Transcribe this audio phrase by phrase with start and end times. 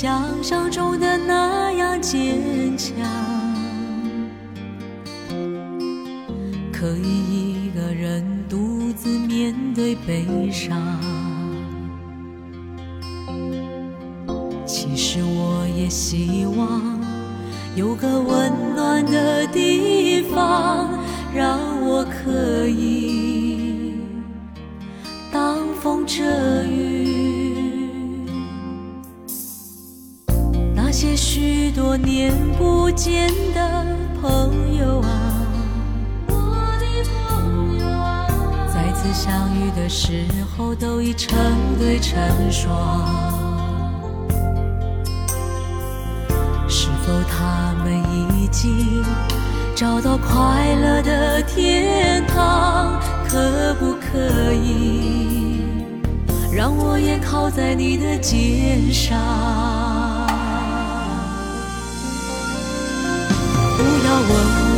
[0.00, 2.96] 想象中的那样坚强，
[33.00, 33.86] 不见的
[34.20, 35.08] 朋友啊，
[36.28, 36.34] 我
[36.78, 38.28] 的朋友啊，
[38.68, 41.34] 再次相遇的时候都已成
[41.78, 42.20] 对成
[42.52, 43.08] 双。
[46.68, 48.04] 是否他们
[48.38, 49.02] 已经
[49.74, 53.00] 找到快乐的天堂？
[53.26, 55.62] 可不可以
[56.52, 59.18] 让我也靠在你的肩上？
[63.82, 64.32] 不要问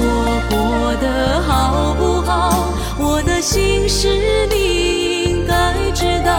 [0.05, 0.07] 我
[0.49, 2.69] 过得好不好？
[2.99, 6.31] 我的心事你应该知道。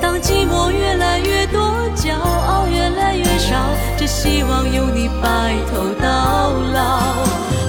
[0.00, 1.60] 当寂寞越来越多，
[1.94, 3.56] 骄傲越来越少，
[3.98, 7.02] 只希望有你白头到老。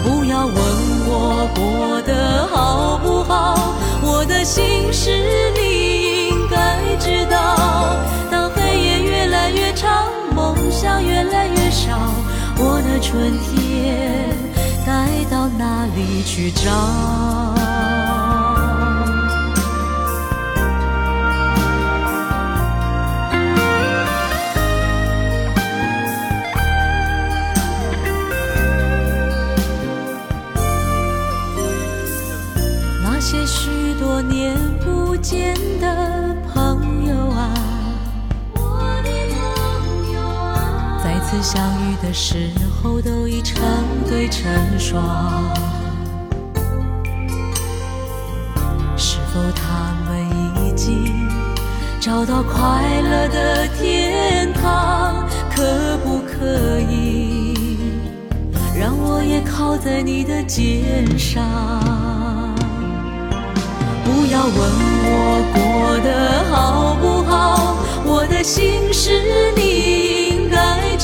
[0.04, 0.56] 不要问
[1.10, 3.74] 我过得好不好？
[4.02, 5.12] 我的心事
[5.54, 6.07] 你
[12.60, 14.48] 我的春天。
[14.86, 17.77] 该到哪里去找？
[42.02, 43.62] 的时候都已成。
[44.10, 44.50] 对成
[44.80, 45.04] 双，
[48.96, 50.26] 是否他们
[50.66, 51.28] 已经
[52.00, 55.28] 找到快乐的天堂？
[55.54, 57.54] 可不可以
[58.80, 61.44] 让我也靠在你的肩上？
[64.06, 64.56] 不要问
[65.04, 65.60] 我过
[66.00, 66.10] 得
[66.50, 67.76] 好不好，
[68.06, 70.37] 我的心是你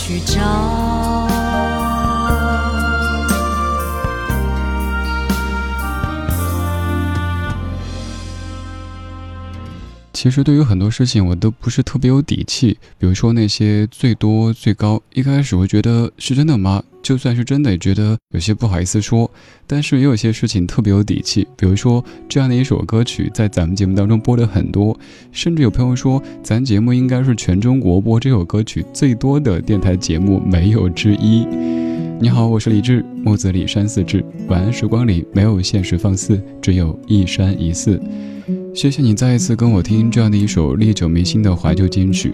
[0.00, 1.49] 去找？
[10.22, 12.76] 其实对于很多事情，我都不是特别有底气。
[12.98, 16.82] 比如说那些最多最高，一开始会觉得是真的吗？
[17.02, 19.30] 就算是真的，也觉得有些不好意思说。
[19.66, 21.48] 但是也有些事情特别有底气。
[21.56, 24.94] 比如说这样的一首歌曲，在咱们节目当中播的很多，
[25.32, 31.46] 甚至有朋友说，咱节目应该是全中国播这首歌曲最多的电台节目没有之一。
[32.20, 34.22] 你好，我是李志，木子李山四志。
[34.48, 37.98] 晚安时光里没有现实放肆，只有一山一寺。
[38.72, 42.32] 谢谢你再一次跟我听这样的一首历久弥新的怀旧金曲。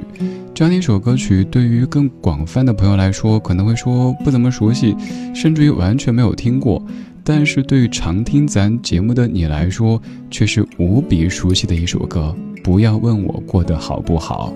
[0.55, 4.95] 这样的一首歌曲，对于更广泛的朋友来说，可能会说不怎么熟悉，
[5.35, 6.81] 甚至于完全没有听过。
[7.25, 10.01] 但是对于常听咱节目的你来说，
[10.31, 12.35] 却是无比熟悉的一首歌。
[12.63, 14.53] 不要问我过得好不好。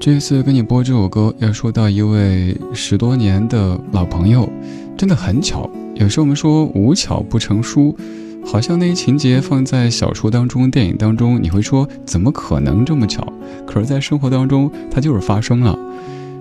[0.00, 4.48] 这次跟你播这首歌，要说到一位十多年的老朋友，
[4.96, 5.70] 真的很巧。
[5.94, 7.96] 有时候我们说无巧不成书，
[8.44, 13.26] 好像那一情节放在小说当中、电影当中，你会说怎么可能这么巧？
[13.66, 15.78] 可是，在生活当中，它就是发生了。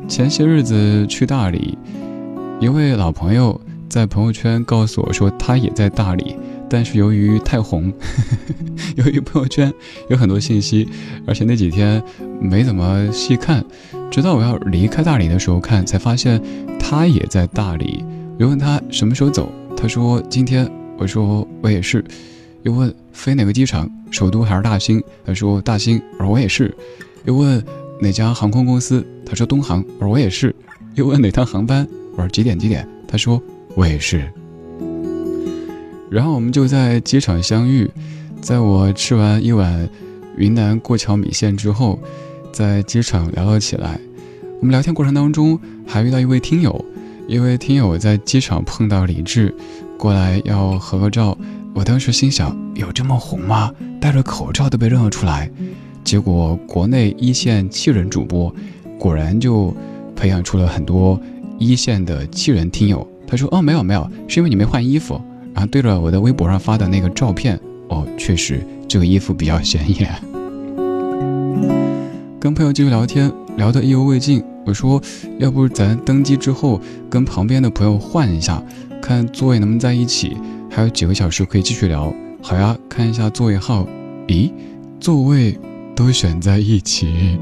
[0.07, 1.77] 前些日子去大理，
[2.59, 3.59] 一位老朋友
[3.89, 6.35] 在朋友圈告诉我说，他也在大理。
[6.67, 9.71] 但是由于太红呵呵， 由于朋友圈
[10.09, 10.87] 有很多信息，
[11.27, 12.01] 而且那几天
[12.41, 13.63] 没怎么细看，
[14.11, 16.41] 直到我要离开大理的时候看，才发现
[16.79, 18.03] 他也在大理。
[18.37, 20.69] 又问他什么时候走，他说今天。
[20.97, 22.03] 我说我也是。
[22.63, 25.03] 又问飞哪个机场，首都还是大兴？
[25.25, 26.01] 他说大兴。
[26.17, 26.73] 我说我也是。
[27.25, 27.61] 又问
[27.99, 29.83] 哪家航空公司，他说东航。
[29.99, 30.55] 我说我也是。
[30.93, 32.87] 又问哪趟航班，我说几点几点？
[33.07, 33.41] 他说
[33.75, 34.23] 我也是。
[36.09, 37.89] 然后我们就在机场相遇，
[38.41, 39.89] 在我吃完一碗
[40.37, 41.99] 云南过桥米线之后，
[42.53, 43.99] 在机场聊了起来。
[44.61, 46.85] 我们聊天过程当中还遇到一位听友，
[47.27, 49.53] 一位听友在机场碰到李志，
[49.97, 51.35] 过来要合个照。
[51.73, 53.71] 我当时心想：有这么红吗？
[53.99, 55.49] 戴着口罩都被认了出来。
[56.03, 58.53] 结果国内一线气人主播，
[58.99, 59.75] 果然就
[60.15, 61.19] 培养出了很多
[61.57, 63.05] 一线的气人听友。
[63.25, 65.19] 他说：哦，没有没有，是因为你没换衣服。
[65.51, 70.13] 然后对着我的微博上发的那个照片，哦，确实这个衣服比较显眼。
[72.39, 74.43] 跟朋友继续聊天，聊得意犹未尽。
[74.65, 75.01] 我说，
[75.39, 78.61] 要不咱登机之后跟旁边的朋友换一下，
[79.01, 80.35] 看座位能不能在一起，
[80.69, 82.13] 还有几个小时可以继续聊。
[82.41, 83.87] 好呀，看一下座位号。
[84.27, 84.51] 咦，
[84.99, 85.57] 座位
[85.95, 87.37] 都选在一起。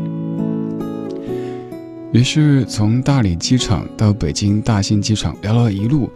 [2.12, 6.10] 于是从大理机场到北京大兴机场，聊了一路。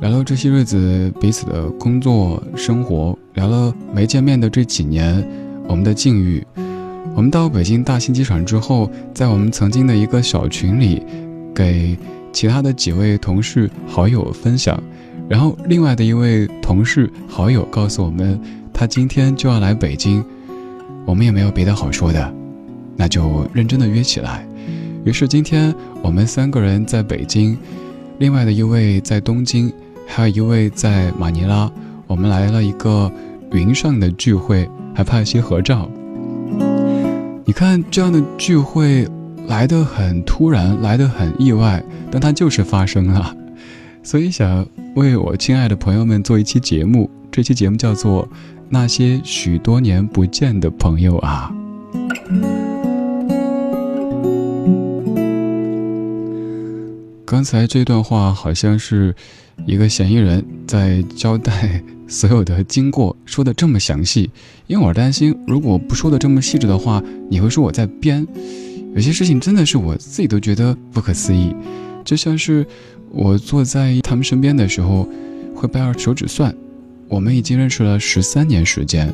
[0.00, 5.24] 聊了这些日子彼此的工作生活，聊了没见面的这几年
[5.68, 6.44] 我们的境遇。
[7.14, 11.02] 我们到北京大兴机场之后，在我们曾经的一个小群里，
[11.54, 11.96] 给
[12.32, 14.82] 其他的几位同事好友分享。
[15.28, 18.40] 然后另外的一位同事好友告诉我们，
[18.72, 20.24] 他今天就要来北京。
[21.04, 22.34] 我们也没有别的好说的，
[22.96, 24.46] 那就认真的约起来。
[25.04, 27.58] 于是今天我们三个人在北京，
[28.18, 29.72] 另外的一位在东京。
[30.04, 31.70] 还有一位在马尼拉，
[32.06, 33.10] 我们来了一个
[33.52, 35.88] 云上的聚会，还拍了些合照。
[37.52, 39.06] 你看这样的聚会
[39.46, 43.36] 来得很突然，来得很意外，但它就是发生了。
[44.02, 48.26] 所以想为我亲爱的朋友们做一期节目，这期节目叫做
[48.70, 51.52] 《那些许多年不见的朋友啊》。
[57.26, 59.14] 刚才这段话好像是。
[59.66, 61.80] 一个嫌疑人在交代
[62.12, 64.30] 所有的经过，说的这么详细，
[64.66, 68.26] 因为我担心，如果不说的这么细致的话，你会说我在编。
[68.94, 71.56] 有些事情真的是我自己都觉得不可思议，
[72.04, 72.66] 就像是
[73.10, 75.08] 我坐在他们身边的时候，
[75.54, 76.54] 会掰着手指算，
[77.08, 79.10] 我们已经认识了十三年时间。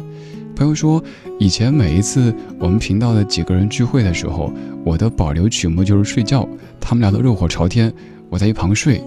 [0.56, 1.00] 朋友说，
[1.38, 4.52] 以前每一次我们频道的几个人聚会的时候，
[4.84, 6.48] 我的保留曲目就是睡觉，
[6.80, 7.94] 他们聊得热火朝天。
[8.28, 9.00] 我在一旁睡，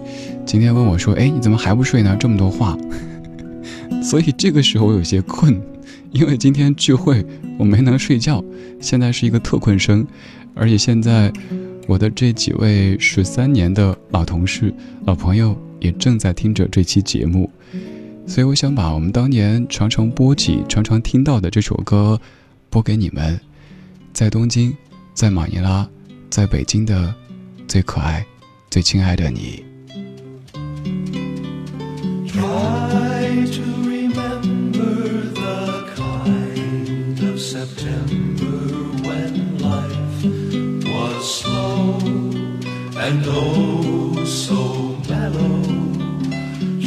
[0.46, 2.16] 今天问我说：“哎，你怎么还不睡呢？
[2.18, 2.76] 这么多话。”
[4.02, 5.60] 所以这个时候我有些困，
[6.10, 7.24] 因为今天聚会
[7.58, 8.42] 我没能睡觉，
[8.80, 10.06] 现在是一个特困生，
[10.54, 11.32] 而且现在
[11.86, 14.72] 我的这几位十三年的老同事、
[15.04, 17.50] 老朋友也正在听着这期节目，
[18.26, 22.20] 所以我想把我们当年常常播起、常常听到的这首歌
[22.70, 23.40] 播给你们，
[24.12, 24.76] 在东京，
[25.14, 25.88] 在马尼拉，
[26.30, 27.14] 在北京的
[27.66, 28.24] 最可爱。
[28.70, 29.71] 最亲爱的你。
[41.22, 41.98] slow
[42.96, 45.62] and oh so mellow.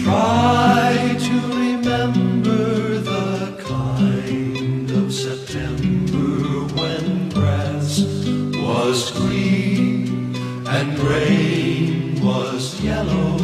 [0.04, 8.01] Try to remember the kind of September when grass
[8.60, 10.36] was green
[10.68, 13.38] and rain was yellow.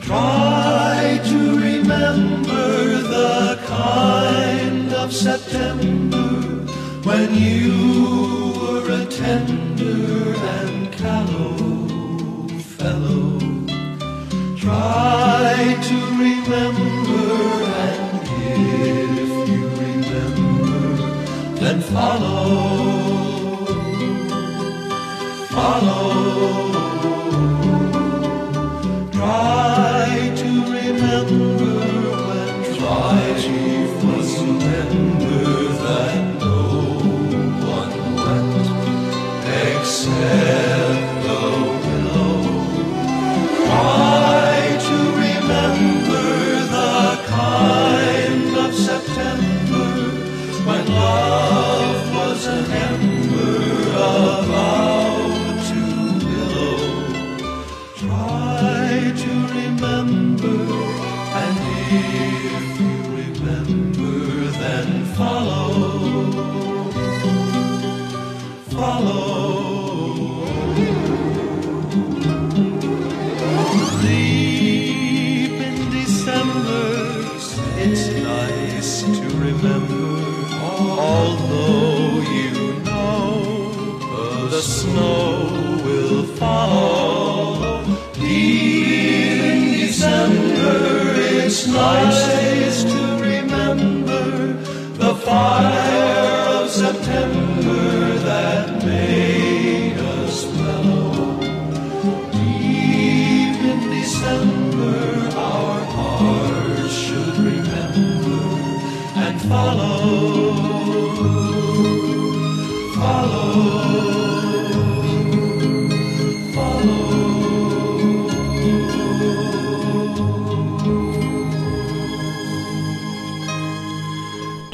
[0.00, 6.66] Try to remember the kind of September
[7.04, 9.67] when you were a tender.
[16.18, 20.96] Remember, and if you remember,
[21.60, 22.98] then follow.
[25.50, 26.87] Follow.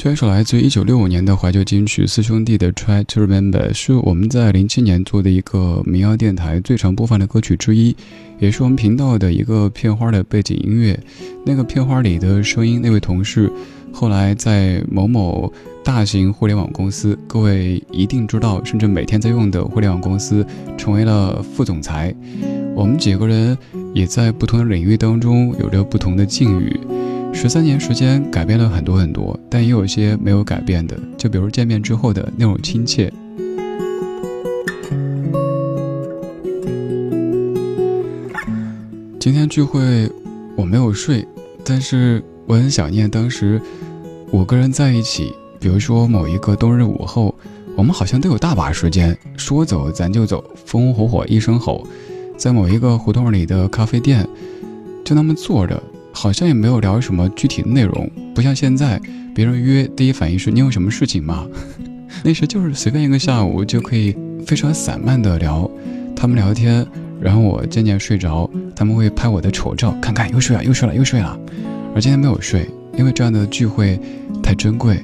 [0.05, 7.95] 这首来自于一九六五年的怀旧金曲《四兄弟的 Try to Remember》是我们在零七年做的一个民谣电台最常播放的歌曲之一，
[8.37, 10.99] 也是我们频道的一个片花的背景音乐。
[11.43, 13.51] 那个片花里的声音，那位同事
[13.91, 15.51] 后来在某某
[15.83, 20.45] 大型互联网公司，各位一定知道，甚至每天在用的互联网公司，
[20.77, 22.13] 成为了副总裁。
[22.75, 23.57] 我们几个人
[23.91, 26.79] 也在不同的领域当中有着不同的境遇。
[27.37, 33.11] 十三年时间改变了很多很多，但也有一些没有改变的，就比如见面之后的那种亲切。
[39.19, 40.09] 今天聚会
[40.55, 41.27] 我没有睡，
[41.63, 43.61] 但是我很想念当时
[44.31, 47.35] 五个人在一起，比如说某一个冬日午后，
[47.75, 51.85] 我们好像都有大把时间，说走咱就走，风风火火一声吼，
[52.37, 54.27] 在某一个胡同里的咖啡店，
[55.03, 55.83] 就那么坐着。
[56.15, 58.99] 好像也没有聊什么具体的内容，不像现在，
[59.35, 61.45] 别人约第一反应是你有什么事情吗？
[62.23, 64.15] 那时就是随便一个下午就可以
[64.47, 65.69] 非常散漫的聊，
[66.15, 66.87] 他们聊天，
[67.19, 71.37] 然后我渐渐睡着，他们会拍我的丑照，看看又睡了又睡了又睡了，
[71.93, 72.65] 而今天没有睡，
[72.97, 73.99] 因为这样的聚会
[74.41, 75.03] 太珍贵。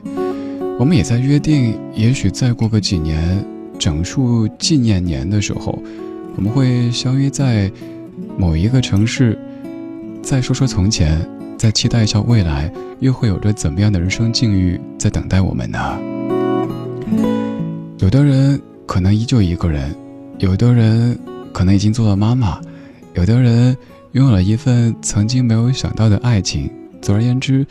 [0.79, 3.45] 我们也在约定，也许再过个几年，
[3.77, 5.77] 整数纪念年的时候，
[6.37, 7.69] 我们会相约在
[8.37, 9.37] 某一个城市。
[10.21, 15.99] 再说说从前，再期待一下未来，又会有着怎么样的人生境遇在等待我们呢？
[17.97, 19.93] 有的人可能依旧一个人，
[20.39, 21.17] 有的人
[21.51, 22.61] 可能已经做了妈妈，
[23.13, 23.75] 有的人
[24.13, 26.71] 拥有了一份曾经没有想到的爱情。
[27.01, 27.65] 总而言之，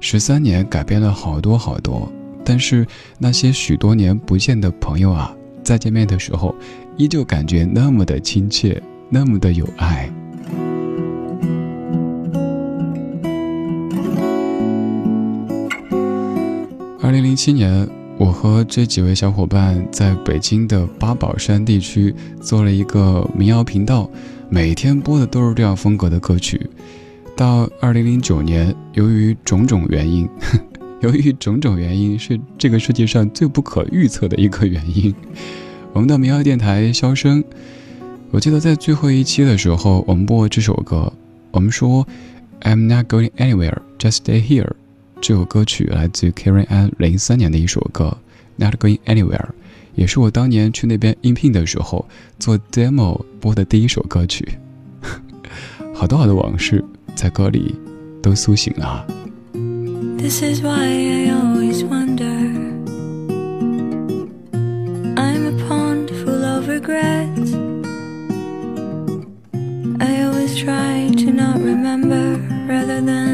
[0.00, 2.10] 十三年改变了好多好多，
[2.44, 2.86] 但是
[3.18, 6.54] 那些许多年不见的朋友啊，再见面的时候，
[6.96, 10.10] 依旧感觉那么的亲切，那么的有爱。
[17.10, 17.88] 二零零七年，
[18.18, 24.08] 我和这几位小伙伴在北京的八宝山地区做了一个民谣频道，
[24.48, 26.70] 每天播的都是这样风格的歌曲。
[27.36, 30.28] 到二零零九年，由于种种原因，
[31.02, 35.12] 由于种种原因是这个世界上最不可预测的一个原因，
[35.92, 37.42] 我们的民谣电台消声。
[38.30, 41.12] 我记得在最后一期的时候，我们播这首歌，
[41.50, 42.06] 我们说
[42.60, 44.74] ：“I'm not going anywhere, just stay here。”
[45.20, 48.16] 这首歌曲来自于 Karen Ann 零三年的一首歌
[48.64, 49.36] 《Not Going Anywhere》，
[49.94, 52.08] 也是我当年去那边应聘的时候
[52.38, 54.48] 做 demo 播的第一首歌曲。
[55.94, 56.82] 好多好多往事
[57.14, 57.74] 在歌里
[58.22, 59.06] 都苏醒了。
[60.16, 62.24] This is why I always wonder.
[65.16, 67.54] I'm a pond full of regrets.
[69.98, 73.29] I always try to not remember rather than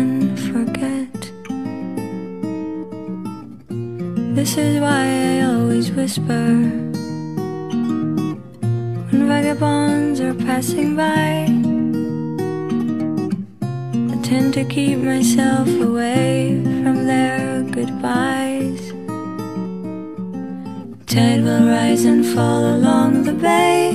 [4.36, 6.46] This is why I always whisper
[9.08, 11.46] when vagabonds are passing by.
[14.12, 18.92] I tend to keep myself away from their goodbyes.
[21.06, 23.88] Tide will rise and fall along the bay,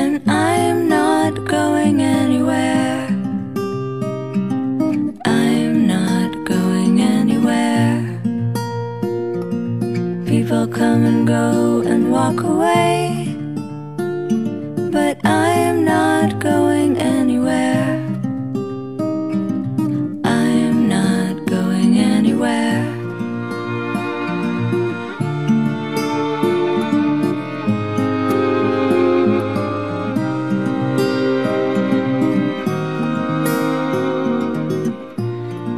[0.00, 3.05] and I am not going anywhere.
[10.76, 13.34] Come and go and walk away,
[14.92, 17.96] but I am not going anywhere.
[20.22, 22.84] I am not going anywhere.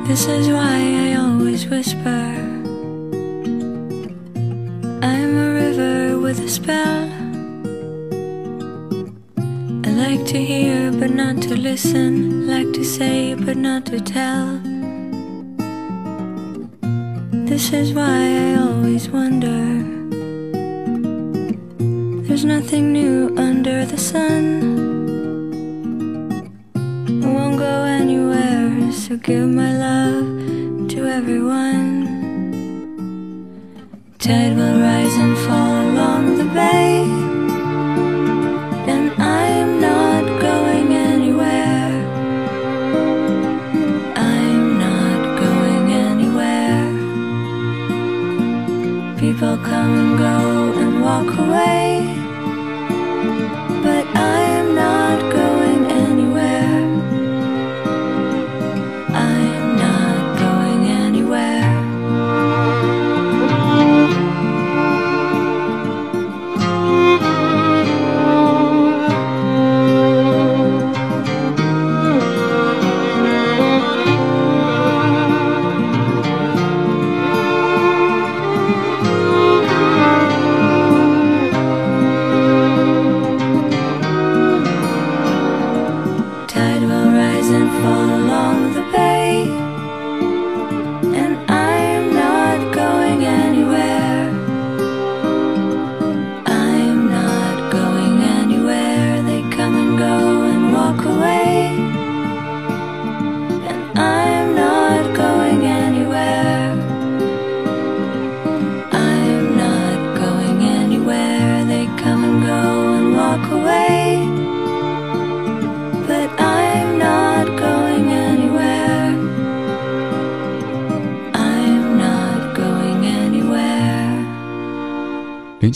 [0.08, 2.47] This is why I always whisper.
[5.00, 7.08] I'm a river with a spell.
[9.86, 14.58] I like to hear but not to listen, like to say but not to tell.
[17.46, 19.62] This is why I always wonder.
[22.26, 24.44] There's nothing new under the sun.
[27.22, 31.87] I won't go anywhere, so give my love to everyone.
[34.28, 37.00] Tide will rise and fall along the bay,
[38.92, 41.92] and I am not going anywhere.
[44.14, 46.84] I'm not going anywhere.
[49.18, 50.36] People come and go
[50.82, 51.87] and walk away,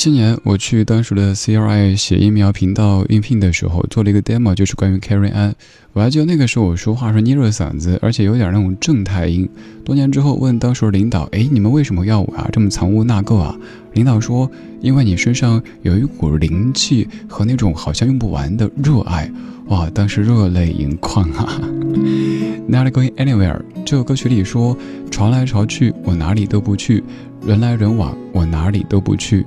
[0.03, 5.55] 七年，我去当时的 CRI 写疫苗频道应聘的时候，做了一个 demo，就是关于 Carrie a n。
[5.93, 9.49] 我还记得那个时候我说话是捏着嗓子，而且有点那种正太音。
[9.85, 12.49] 多年之后问当时领导：“哎，你们为什么要我啊？
[12.53, 13.57] 这么藏污纳垢啊？”
[13.95, 14.51] 领导说
[14.83, 19.31] ：“因为你身上有一股灵气和那种好像用不完的热爱。”
[19.71, 21.61] 哇，当时热泪盈眶啊！
[22.67, 23.61] Not going anywhere。
[23.87, 24.77] 这首歌曲里说
[25.13, 27.01] ：“潮来潮去，我哪里都不去；
[27.47, 29.47] 人来人往，我哪里都不去。”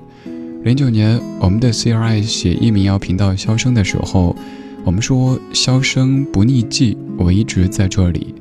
[0.66, 4.36] 零九年，我们的 CRI 写一民谣频道消声的时候，
[4.84, 8.34] 我们说箫声不匿迹，我一直在这里。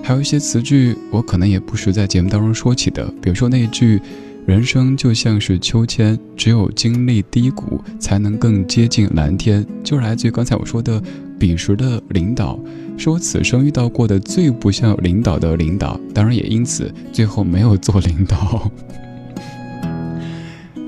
[0.00, 4.00] 还有一些词句，我可能也不时在节目当中说起的，比如说那一句
[4.46, 11.02] “人生就像是秋千，只有经历低谷，才能更接近蓝天”，就是来自于刚才我说的
[11.36, 12.56] 彼时的领导，
[12.96, 18.70] 是我此生遇到过的最不像领导的领导，当然也因此最后没有做领导。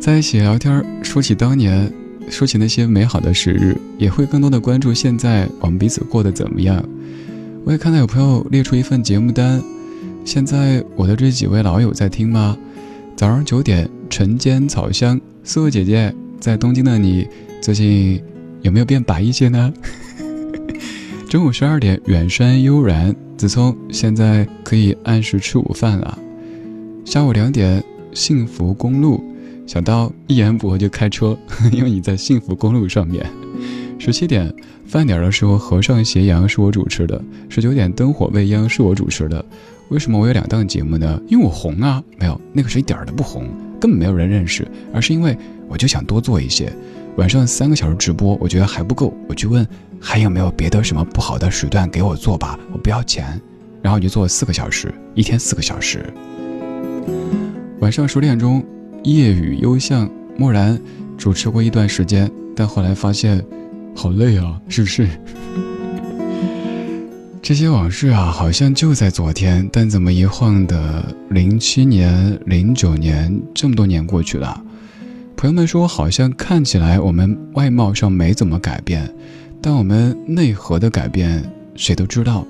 [0.01, 1.93] 在一起聊天，说起当年，
[2.31, 6.83] 说起那些美好的时日，也会更多的关注现在我们彼此过得怎么样。
[7.65, 9.61] 我也看到有朋友列出一份节目单，
[10.25, 12.57] 现在我的这几位老友在听吗？
[13.17, 17.27] 早上九点，晨间草香，四位姐姐在东京的你，
[17.61, 18.23] 最近
[18.63, 19.75] 有没有变白一些呢？
[21.29, 26.17] 中午十二点，远山悠然，子聪现在可以按时吃午饭了。
[27.05, 27.83] 下午两点，
[28.15, 29.23] 幸福公路，
[29.69, 31.37] 小刀一言不合就开车，
[31.71, 33.25] 因为你在幸福公路上面。
[33.99, 34.51] 十七点
[34.87, 39.45] 饭点的时候，和尚斜阳是我主持的；十九点灯火未央是我主持的。
[39.91, 41.21] 为什么我有两档节目呢？
[41.29, 42.03] 因为我红啊！
[42.19, 43.47] 没有，那个是一点儿都不红，
[43.79, 45.37] 根本没有人认识，而是因为
[45.69, 46.73] 我就想多做一些。
[47.17, 49.67] 晚上三个小时直播，我觉得还不够，我去问
[50.01, 53.39] 还有没有别的什么不好的时段给我做吧，我不要钱。
[53.83, 56.11] 然后就做四个小时，一天四个小时。
[57.81, 58.65] 晚上十点钟，
[59.15, 60.79] 夜雨幽巷，默然
[61.17, 63.43] 主持过一段时间，但后来发现，
[63.95, 65.09] 好累啊，是不是？
[67.41, 74.63] 这些往事啊，好像就在昨天，但怎么一晃的零七年、零九年，这么多年过去了。
[75.37, 79.11] 朋友们说，好像看起来我们外貌上没怎么改变，
[79.63, 81.43] 但我们内核的改变，
[81.75, 82.47] 谁都知道。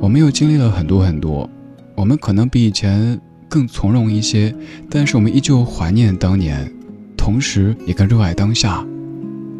[0.00, 1.50] 我们又经历了很多很多，
[1.96, 3.18] 我们可能比以前
[3.54, 4.52] 更从容一些，
[4.90, 6.68] 但是我们依旧怀念当年，
[7.16, 8.84] 同时也更热爱当下，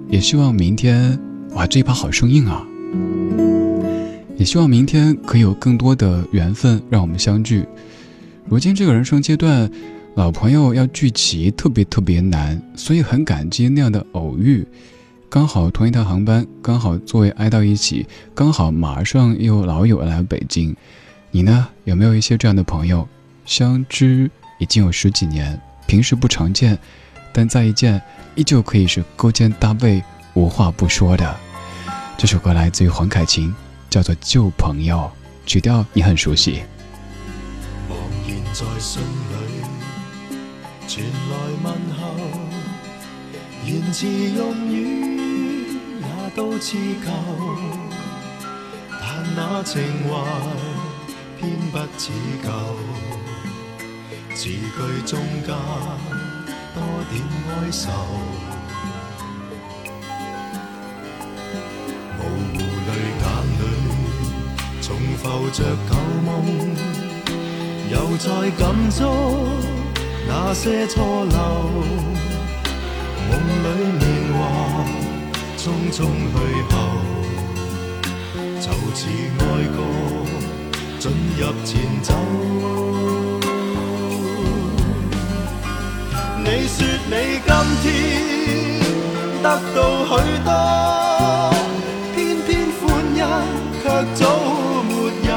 [0.08, 1.16] 也希望明天，
[1.52, 2.66] 哇，这一把好生硬啊！
[4.36, 7.64] 也希望明天可以有更多的缘分让我们相聚。
[8.46, 9.70] 如今这个人生阶段，
[10.16, 14.66] 老朋友要聚齐特别特别难，所以很感激那样的偶遇。
[15.28, 18.04] 刚好同一趟航班，刚好座位挨到一起，
[18.34, 20.74] 刚好马上又老友来北京。
[21.30, 21.68] 你呢？
[21.84, 23.06] 有没有一些这样的朋友？
[23.44, 26.78] 相知已经有十几年，平时不常见，
[27.32, 28.00] 但再一见，
[28.34, 30.02] 依旧可以是勾肩搭背、
[30.34, 31.36] 无话不说的。
[32.16, 33.54] 这首歌来自于黄凯芹。
[33.90, 35.08] 叫做旧朋友，
[35.46, 36.64] 曲调你很熟悉。
[37.88, 37.94] 茫
[38.26, 39.62] 然在信里
[40.88, 42.02] 传来问候，
[43.64, 46.04] 言辞用语也
[46.34, 47.08] 都似旧，
[48.90, 49.00] 但
[49.36, 50.10] 那情怀
[51.38, 52.10] 偏不似
[52.42, 52.50] 旧，
[54.34, 54.58] 字句
[55.06, 55.54] 中间
[56.74, 57.82] 多点哀愁
[62.18, 63.24] 无泪眼
[63.58, 63.62] 里
[64.82, 64.86] 重。
[65.24, 65.92] 浮着旧
[66.26, 66.28] 梦，
[67.90, 69.00] 又再感触
[70.28, 71.70] 那些错漏。
[73.30, 73.66] 梦里
[73.98, 74.38] 年华
[75.56, 75.96] 匆匆
[76.34, 76.36] 去
[76.68, 76.74] 后，
[78.60, 79.00] 就似
[79.38, 79.42] 爱
[79.74, 79.78] 歌
[80.98, 81.02] 进
[81.38, 83.43] 入前奏。
[86.44, 86.76] 你说
[87.08, 87.14] 你
[87.46, 87.50] 今
[87.82, 87.84] 天
[89.42, 90.10] 得到许
[90.44, 90.50] 多，
[92.14, 92.82] 偏偏欢
[93.14, 93.18] 欣
[93.82, 94.20] 却早
[94.88, 94.90] 没
[95.26, 95.30] 有。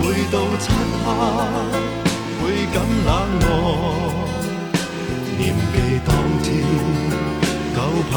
[0.00, 0.02] 每。
[0.30, 0.64] 到漆
[1.04, 1.06] 黑
[2.38, 2.42] 会
[2.74, 3.08] 感冷
[3.40, 3.46] 漠，
[5.38, 5.40] 念
[5.72, 5.74] 记
[6.04, 6.08] 当
[6.42, 6.46] 天
[7.74, 7.76] 旧
[8.10, 8.12] 朋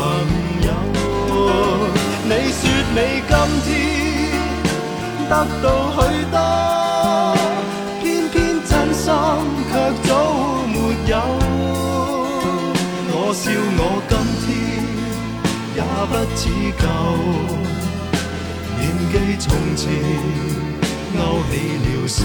[0.67, 0.67] 友。
[2.25, 2.61] 你说
[2.93, 2.97] 你
[3.29, 3.31] 今
[3.65, 3.67] 天
[5.29, 5.31] 得
[5.63, 5.97] 到许
[6.31, 6.35] 多，
[8.01, 9.05] 偏偏真心
[9.71, 9.73] 却
[10.09, 10.11] 早。
[13.31, 14.13] 可笑我今
[14.43, 14.45] 天
[15.77, 15.79] 也
[16.11, 16.41] 不似
[16.81, 16.83] 旧，
[18.77, 19.87] 念记从前。
[21.15, 21.17] 勾
[21.49, 22.19] 起了愁。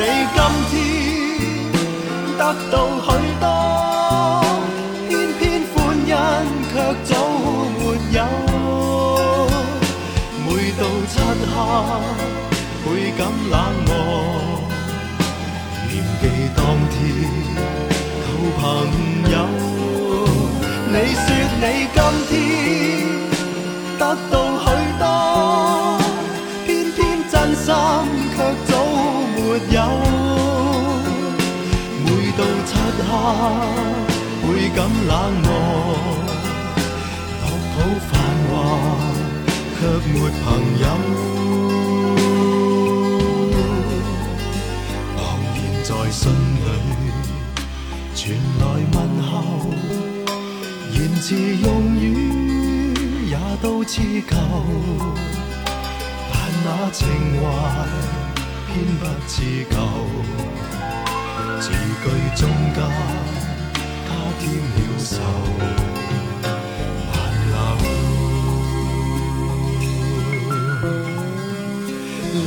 [0.00, 0.38] 你今
[0.70, 0.72] 天
[2.38, 3.06] 得到许
[3.40, 3.44] 多，
[5.08, 5.42] 偏偏
[5.74, 6.08] 欢欣
[6.70, 7.10] 却早
[7.74, 7.82] 没
[8.12, 8.16] 有。
[10.46, 11.12] 每到漆
[11.52, 11.54] 黑
[12.84, 12.86] 倍
[13.18, 13.54] 感冷
[13.88, 13.90] 漠，
[15.88, 16.58] 念记当
[16.92, 16.96] 天
[18.22, 18.62] 旧朋
[19.32, 19.34] 友。
[20.90, 21.26] 你说
[21.60, 22.30] 你今天
[23.98, 24.32] 得到
[33.34, 33.42] 黑，
[34.42, 35.12] 倍感冷
[35.42, 35.46] 漠，
[37.42, 37.76] 落土
[38.08, 38.10] 繁
[38.48, 38.52] 华。
[39.80, 40.44] 却没朋
[40.80, 40.84] 友，
[45.16, 45.18] 茫
[45.54, 46.20] 然在心
[46.56, 46.68] 里
[48.16, 48.18] 传
[48.58, 48.62] 来
[48.92, 49.32] 问候，
[50.92, 51.64] 言字用
[51.96, 52.02] 语
[53.30, 54.34] 也都似旧，
[56.32, 57.06] 但那情
[57.40, 57.42] 怀
[58.66, 59.36] 偏不似
[59.70, 59.76] 旧，
[61.60, 62.76] 字句中间
[64.06, 64.42] 加添
[64.74, 65.10] 了愁。